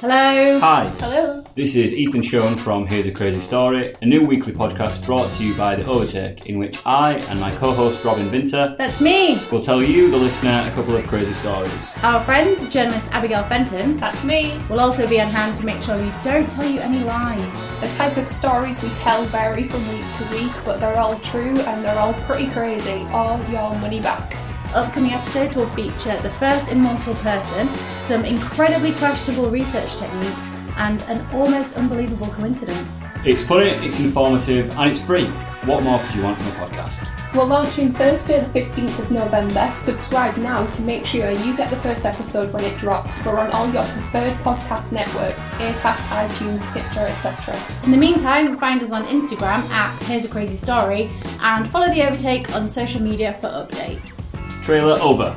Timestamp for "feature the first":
25.70-26.70